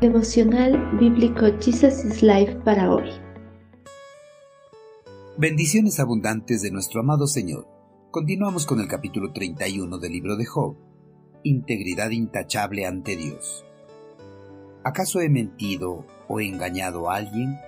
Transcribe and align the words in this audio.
Devocional 0.00 0.96
Bíblico 0.98 1.44
Jesus 1.60 2.06
is 2.06 2.22
Life 2.22 2.54
para 2.64 2.90
hoy. 2.90 3.10
Bendiciones 5.36 6.00
abundantes 6.00 6.62
de 6.62 6.70
nuestro 6.70 7.00
amado 7.00 7.26
Señor. 7.26 7.68
Continuamos 8.10 8.64
con 8.64 8.80
el 8.80 8.88
capítulo 8.88 9.34
31 9.34 9.98
del 9.98 10.12
libro 10.12 10.36
de 10.38 10.46
Job. 10.46 10.74
Integridad 11.42 12.08
intachable 12.12 12.86
ante 12.86 13.14
Dios. 13.14 13.66
¿Acaso 14.84 15.20
he 15.20 15.28
mentido 15.28 16.06
o 16.28 16.40
engañado 16.40 17.10
a 17.10 17.16
alguien? 17.16 17.58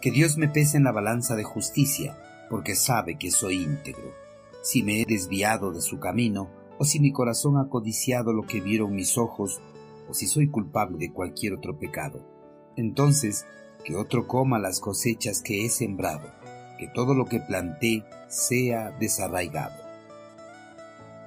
Que 0.00 0.12
Dios 0.12 0.36
me 0.36 0.46
pese 0.46 0.76
en 0.76 0.84
la 0.84 0.92
balanza 0.92 1.34
de 1.34 1.42
justicia, 1.42 2.16
porque 2.48 2.76
sabe 2.76 3.18
que 3.18 3.32
soy 3.32 3.64
íntegro. 3.64 4.14
Si 4.62 4.84
me 4.84 5.00
he 5.00 5.04
desviado 5.04 5.72
de 5.72 5.80
su 5.80 5.98
camino, 5.98 6.48
o 6.78 6.84
si 6.84 7.00
mi 7.00 7.10
corazón 7.10 7.58
ha 7.58 7.68
codiciado 7.68 8.32
lo 8.32 8.44
que 8.44 8.60
vieron 8.60 8.94
mis 8.94 9.18
ojos, 9.18 9.60
o 10.08 10.14
si 10.14 10.26
soy 10.26 10.48
culpable 10.48 10.98
de 10.98 11.12
cualquier 11.12 11.54
otro 11.54 11.78
pecado. 11.78 12.26
Entonces, 12.76 13.46
que 13.84 13.96
otro 13.96 14.26
coma 14.26 14.58
las 14.58 14.80
cosechas 14.80 15.42
que 15.42 15.64
he 15.64 15.68
sembrado, 15.68 16.32
que 16.78 16.88
todo 16.88 17.14
lo 17.14 17.24
que 17.26 17.40
planté 17.40 18.04
sea 18.28 18.90
desarraigado. 18.98 19.74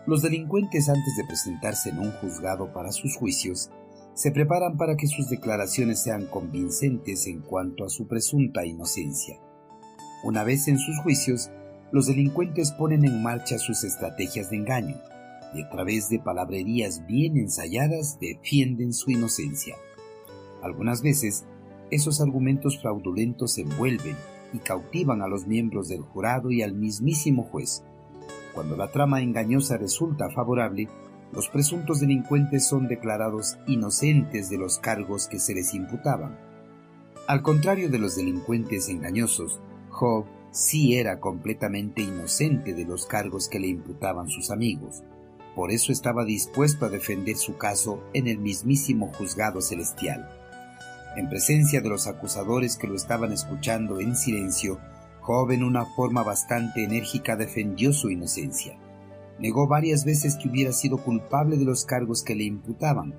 Los 0.05 0.21
delincuentes 0.21 0.89
antes 0.89 1.15
de 1.17 1.25
presentarse 1.25 1.89
en 1.89 1.99
un 1.99 2.11
juzgado 2.11 2.73
para 2.73 2.91
sus 2.91 3.15
juicios, 3.15 3.69
se 4.13 4.31
preparan 4.31 4.75
para 4.75 4.97
que 4.97 5.07
sus 5.07 5.29
declaraciones 5.29 6.01
sean 6.01 6.25
convincentes 6.25 7.27
en 7.27 7.41
cuanto 7.41 7.85
a 7.85 7.89
su 7.89 8.07
presunta 8.07 8.65
inocencia. 8.65 9.39
Una 10.23 10.43
vez 10.43 10.67
en 10.67 10.77
sus 10.77 10.99
juicios, 10.99 11.51
los 11.91 12.07
delincuentes 12.07 12.71
ponen 12.71 13.05
en 13.05 13.23
marcha 13.23 13.57
sus 13.57 13.83
estrategias 13.83 14.49
de 14.49 14.57
engaño, 14.57 14.97
y 15.53 15.63
a 15.63 15.69
través 15.69 16.09
de 16.09 16.19
palabrerías 16.19 17.05
bien 17.05 17.37
ensayadas 17.37 18.19
defienden 18.19 18.93
su 18.93 19.11
inocencia. 19.11 19.75
Algunas 20.61 21.01
veces, 21.01 21.45
esos 21.91 22.21
argumentos 22.21 22.79
fraudulentos 22.79 23.57
envuelven 23.57 24.15
y 24.53 24.59
cautivan 24.59 25.21
a 25.21 25.27
los 25.27 25.47
miembros 25.47 25.87
del 25.87 26.01
jurado 26.01 26.51
y 26.51 26.61
al 26.61 26.73
mismísimo 26.73 27.43
juez. 27.43 27.83
Cuando 28.53 28.75
la 28.75 28.91
trama 28.91 29.21
engañosa 29.21 29.77
resulta 29.77 30.29
favorable, 30.29 30.87
los 31.31 31.47
presuntos 31.49 31.99
delincuentes 31.99 32.67
son 32.67 32.87
declarados 32.87 33.57
inocentes 33.67 34.49
de 34.49 34.57
los 34.57 34.79
cargos 34.79 35.27
que 35.27 35.39
se 35.39 35.53
les 35.53 35.73
imputaban. 35.73 36.37
Al 37.27 37.43
contrario 37.43 37.89
de 37.89 37.99
los 37.99 38.15
delincuentes 38.15 38.89
engañosos, 38.89 39.61
Job 39.89 40.25
sí 40.51 40.95
era 40.95 41.19
completamente 41.19 42.01
inocente 42.01 42.73
de 42.73 42.85
los 42.85 43.05
cargos 43.05 43.47
que 43.47 43.59
le 43.59 43.67
imputaban 43.67 44.29
sus 44.29 44.49
amigos. 44.49 45.03
Por 45.59 45.73
eso 45.73 45.91
estaba 45.91 46.23
dispuesto 46.23 46.85
a 46.85 46.89
defender 46.89 47.35
su 47.35 47.57
caso 47.57 48.01
en 48.13 48.27
el 48.29 48.37
mismísimo 48.37 49.11
juzgado 49.11 49.59
celestial. 49.59 50.29
En 51.17 51.27
presencia 51.27 51.81
de 51.81 51.89
los 51.89 52.07
acusadores 52.07 52.77
que 52.77 52.87
lo 52.87 52.95
estaban 52.95 53.33
escuchando 53.33 53.99
en 53.99 54.15
silencio, 54.15 54.79
Job 55.19 55.51
en 55.51 55.65
una 55.65 55.85
forma 55.85 56.23
bastante 56.23 56.85
enérgica 56.85 57.35
defendió 57.35 57.91
su 57.91 58.09
inocencia. 58.09 58.77
Negó 59.37 59.67
varias 59.67 60.05
veces 60.05 60.37
que 60.37 60.47
hubiera 60.47 60.71
sido 60.71 61.03
culpable 61.03 61.57
de 61.57 61.65
los 61.65 61.83
cargos 61.83 62.23
que 62.23 62.35
le 62.35 62.45
imputaban. 62.45 63.13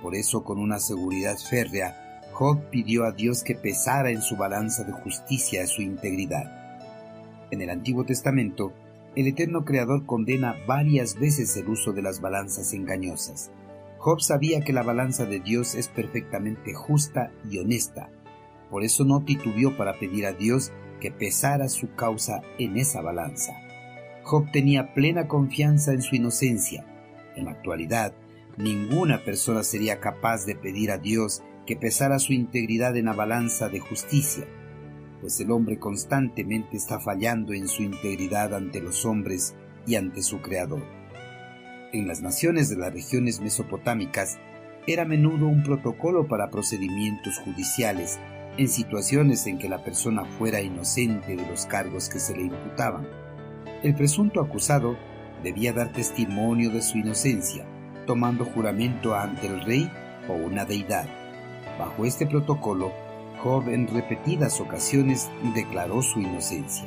Por 0.00 0.14
eso, 0.14 0.44
con 0.44 0.60
una 0.60 0.78
seguridad 0.78 1.38
férrea, 1.38 2.22
Job 2.30 2.70
pidió 2.70 3.02
a 3.02 3.10
Dios 3.10 3.42
que 3.42 3.56
pesara 3.56 4.10
en 4.10 4.22
su 4.22 4.36
balanza 4.36 4.84
de 4.84 4.92
justicia 4.92 5.66
su 5.66 5.82
integridad. 5.82 7.48
En 7.50 7.60
el 7.62 7.68
Antiguo 7.68 8.04
Testamento, 8.04 8.72
el 9.16 9.26
eterno 9.26 9.64
Creador 9.64 10.06
condena 10.06 10.56
varias 10.66 11.18
veces 11.18 11.56
el 11.56 11.68
uso 11.68 11.92
de 11.92 12.02
las 12.02 12.20
balanzas 12.20 12.72
engañosas. 12.72 13.50
Job 13.98 14.20
sabía 14.20 14.60
que 14.60 14.72
la 14.72 14.82
balanza 14.82 15.26
de 15.26 15.40
Dios 15.40 15.74
es 15.74 15.88
perfectamente 15.88 16.74
justa 16.74 17.32
y 17.50 17.58
honesta. 17.58 18.08
Por 18.70 18.84
eso 18.84 19.04
no 19.04 19.24
titubió 19.24 19.76
para 19.76 19.98
pedir 19.98 20.26
a 20.26 20.32
Dios 20.32 20.72
que 21.00 21.10
pesara 21.10 21.68
su 21.68 21.94
causa 21.94 22.42
en 22.58 22.76
esa 22.76 23.02
balanza. 23.02 23.52
Job 24.22 24.50
tenía 24.52 24.94
plena 24.94 25.26
confianza 25.26 25.92
en 25.92 26.02
su 26.02 26.14
inocencia. 26.14 26.86
En 27.34 27.46
la 27.46 27.52
actualidad, 27.52 28.14
ninguna 28.56 29.24
persona 29.24 29.64
sería 29.64 29.98
capaz 29.98 30.46
de 30.46 30.54
pedir 30.54 30.92
a 30.92 30.98
Dios 30.98 31.42
que 31.66 31.76
pesara 31.76 32.18
su 32.20 32.32
integridad 32.32 32.96
en 32.96 33.06
la 33.06 33.12
balanza 33.12 33.68
de 33.68 33.80
justicia 33.80 34.46
pues 35.20 35.40
el 35.40 35.50
hombre 35.50 35.78
constantemente 35.78 36.76
está 36.76 36.98
fallando 36.98 37.52
en 37.52 37.68
su 37.68 37.82
integridad 37.82 38.54
ante 38.54 38.80
los 38.80 39.04
hombres 39.04 39.54
y 39.86 39.96
ante 39.96 40.22
su 40.22 40.40
Creador. 40.40 40.82
En 41.92 42.06
las 42.06 42.22
naciones 42.22 42.68
de 42.68 42.76
las 42.76 42.92
regiones 42.92 43.40
mesopotámicas 43.40 44.38
era 44.86 45.02
a 45.02 45.06
menudo 45.06 45.46
un 45.46 45.62
protocolo 45.62 46.26
para 46.26 46.50
procedimientos 46.50 47.38
judiciales 47.38 48.18
en 48.56 48.68
situaciones 48.68 49.46
en 49.46 49.58
que 49.58 49.68
la 49.68 49.82
persona 49.82 50.24
fuera 50.24 50.60
inocente 50.60 51.36
de 51.36 51.46
los 51.46 51.66
cargos 51.66 52.08
que 52.08 52.18
se 52.18 52.36
le 52.36 52.42
imputaban. 52.42 53.06
El 53.82 53.94
presunto 53.94 54.40
acusado 54.40 54.96
debía 55.42 55.72
dar 55.72 55.92
testimonio 55.92 56.70
de 56.70 56.82
su 56.82 56.98
inocencia, 56.98 57.64
tomando 58.06 58.44
juramento 58.44 59.14
ante 59.14 59.46
el 59.46 59.64
rey 59.64 59.90
o 60.28 60.34
una 60.34 60.64
deidad. 60.64 61.08
Bajo 61.78 62.04
este 62.04 62.26
protocolo, 62.26 62.92
Job 63.42 63.68
en 63.68 63.88
repetidas 63.88 64.60
ocasiones 64.60 65.30
declaró 65.54 66.02
su 66.02 66.20
inocencia, 66.20 66.86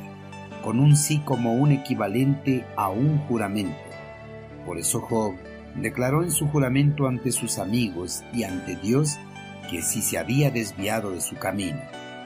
con 0.62 0.78
un 0.78 0.96
sí 0.96 1.20
como 1.24 1.54
un 1.54 1.72
equivalente 1.72 2.64
a 2.76 2.90
un 2.90 3.18
juramento. 3.26 3.76
Por 4.64 4.78
eso 4.78 5.00
Job 5.00 5.34
declaró 5.74 6.22
en 6.22 6.30
su 6.30 6.46
juramento 6.48 7.08
ante 7.08 7.32
sus 7.32 7.58
amigos 7.58 8.22
y 8.32 8.44
ante 8.44 8.76
Dios 8.76 9.18
que 9.68 9.82
si 9.82 10.00
se 10.00 10.18
había 10.18 10.50
desviado 10.50 11.10
de 11.10 11.20
su 11.20 11.36
camino, 11.36 11.80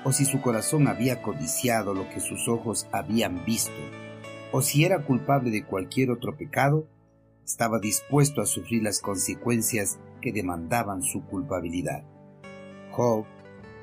o 0.05 0.13
si 0.13 0.25
su 0.25 0.41
corazón 0.41 0.89
había 0.89 1.23
codiciado 1.23 1.95
lo 1.95 2.09
que 2.11 2.21
sus 2.21 2.49
ojos 2.49 2.87
habían 2.93 3.45
visto, 3.47 3.73
o 4.53 4.61
si 4.61 4.85
era 4.85 5.05
culpable 5.05 5.51
de 5.51 5.65
cualquier 5.65 6.11
otro 6.11 6.37
pecado, 6.37 6.87
estaba 7.47 7.79
dispuesto 7.79 8.43
a 8.43 8.47
sufrir 8.47 8.83
las 8.83 9.01
consecuencias 9.01 9.99
que 10.21 10.33
demandaban 10.33 11.03
su 11.03 11.25
culpabilidad. 11.25 12.05
Job 12.91 13.25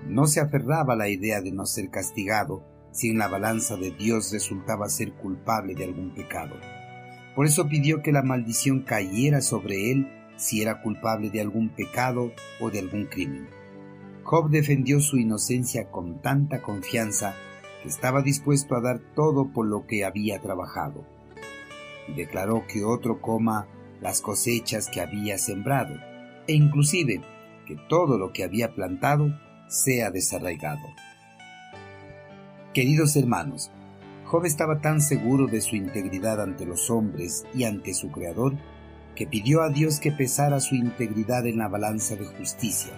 no 0.07 0.27
se 0.27 0.39
aferraba 0.39 0.93
a 0.93 0.97
la 0.97 1.09
idea 1.09 1.41
de 1.41 1.51
no 1.51 1.65
ser 1.65 1.89
castigado 1.89 2.63
si 2.91 3.09
en 3.09 3.17
la 3.17 3.27
balanza 3.27 3.75
de 3.75 3.91
Dios 3.91 4.31
resultaba 4.31 4.87
ser 4.87 5.13
culpable 5.13 5.75
de 5.75 5.83
algún 5.83 6.13
pecado. 6.13 6.55
Por 7.35 7.45
eso 7.45 7.67
pidió 7.67 8.01
que 8.01 8.13
la 8.13 8.21
maldición 8.21 8.81
cayera 8.83 9.41
sobre 9.41 9.91
él 9.91 10.07
si 10.37 10.61
era 10.61 10.81
culpable 10.81 11.29
de 11.29 11.41
algún 11.41 11.69
pecado 11.69 12.31
o 12.61 12.71
de 12.71 12.79
algún 12.79 13.05
crimen. 13.05 13.49
Job 14.23 14.49
defendió 14.49 15.01
su 15.01 15.17
inocencia 15.17 15.91
con 15.91 16.21
tanta 16.21 16.61
confianza 16.61 17.35
que 17.83 17.89
estaba 17.89 18.21
dispuesto 18.21 18.75
a 18.75 18.81
dar 18.81 18.99
todo 19.15 19.51
por 19.51 19.67
lo 19.67 19.85
que 19.85 20.05
había 20.05 20.41
trabajado. 20.41 21.05
Y 22.07 22.13
declaró 22.13 22.65
que 22.67 22.83
otro 22.83 23.21
coma 23.21 23.67
las 24.01 24.21
cosechas 24.21 24.89
que 24.89 25.01
había 25.01 25.37
sembrado, 25.37 25.95
e 26.47 26.53
inclusive 26.53 27.21
que 27.67 27.75
todo 27.89 28.17
lo 28.17 28.31
que 28.31 28.43
había 28.43 28.73
plantado 28.73 29.37
sea 29.67 30.11
desarraigado. 30.11 30.87
Queridos 32.73 33.15
hermanos, 33.15 33.71
Job 34.25 34.45
estaba 34.45 34.81
tan 34.81 35.01
seguro 35.01 35.47
de 35.47 35.61
su 35.61 35.75
integridad 35.75 36.41
ante 36.41 36.65
los 36.65 36.89
hombres 36.89 37.45
y 37.53 37.63
ante 37.63 37.93
su 37.93 38.11
Creador 38.11 38.55
que 39.15 39.27
pidió 39.27 39.61
a 39.61 39.69
Dios 39.69 39.99
que 39.99 40.11
pesara 40.11 40.59
su 40.59 40.75
integridad 40.75 41.45
en 41.47 41.59
la 41.59 41.67
balanza 41.67 42.15
de 42.15 42.25
justicia. 42.25 42.91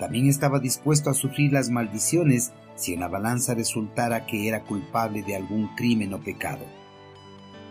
También 0.00 0.28
estaba 0.28 0.58
dispuesto 0.58 1.10
a 1.10 1.14
sufrir 1.14 1.52
las 1.52 1.70
maldiciones 1.70 2.52
si 2.74 2.94
en 2.94 3.00
la 3.00 3.08
balanza 3.08 3.54
resultara 3.54 4.26
que 4.26 4.48
era 4.48 4.64
culpable 4.64 5.22
de 5.22 5.36
algún 5.36 5.68
crimen 5.76 6.12
o 6.14 6.20
pecado. 6.20 6.64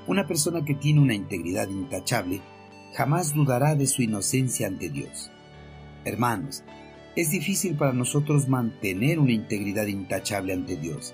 Una 0.07 0.25
persona 0.25 0.63
que 0.63 0.75
tiene 0.75 1.01
una 1.01 1.13
integridad 1.13 1.67
intachable 1.67 2.41
jamás 2.95 3.33
dudará 3.33 3.75
de 3.75 3.87
su 3.87 4.01
inocencia 4.01 4.67
ante 4.67 4.89
Dios. 4.89 5.31
Hermanos, 6.05 6.63
es 7.15 7.29
difícil 7.29 7.75
para 7.75 7.93
nosotros 7.93 8.47
mantener 8.47 9.19
una 9.19 9.33
integridad 9.33 9.85
intachable 9.85 10.53
ante 10.53 10.77
Dios, 10.77 11.13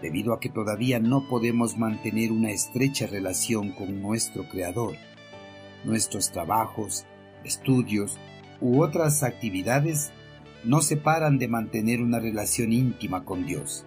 debido 0.00 0.32
a 0.32 0.38
que 0.38 0.48
todavía 0.48 1.00
no 1.00 1.28
podemos 1.28 1.76
mantener 1.76 2.30
una 2.30 2.52
estrecha 2.52 3.06
relación 3.06 3.72
con 3.72 4.00
nuestro 4.00 4.48
Creador. 4.48 4.94
Nuestros 5.84 6.30
trabajos, 6.30 7.04
estudios 7.42 8.16
u 8.60 8.82
otras 8.82 9.24
actividades 9.24 10.12
no 10.62 10.82
se 10.82 10.96
paran 10.96 11.38
de 11.38 11.48
mantener 11.48 12.00
una 12.00 12.20
relación 12.20 12.72
íntima 12.72 13.24
con 13.24 13.44
Dios. 13.44 13.86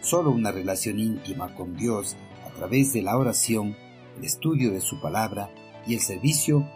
Solo 0.00 0.30
una 0.30 0.50
relación 0.50 0.98
íntima 0.98 1.54
con 1.54 1.76
Dios 1.76 2.16
a 2.46 2.50
través 2.50 2.92
de 2.92 3.02
la 3.02 3.16
oración, 3.16 3.76
el 4.18 4.24
estudio 4.24 4.72
de 4.72 4.80
su 4.80 5.00
palabra 5.00 5.50
y 5.86 5.94
el 5.94 6.00
servicio 6.00 6.66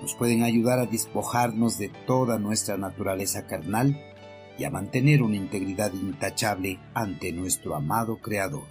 nos 0.00 0.14
pueden 0.14 0.42
ayudar 0.42 0.78
a 0.78 0.86
despojarnos 0.86 1.78
de 1.78 1.88
toda 2.06 2.38
nuestra 2.38 2.76
naturaleza 2.76 3.46
carnal 3.46 4.00
y 4.58 4.64
a 4.64 4.70
mantener 4.70 5.22
una 5.22 5.36
integridad 5.36 5.92
intachable 5.92 6.78
ante 6.94 7.32
nuestro 7.32 7.74
amado 7.74 8.18
Creador. 8.18 8.64